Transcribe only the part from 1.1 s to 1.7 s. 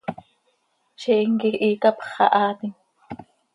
himquij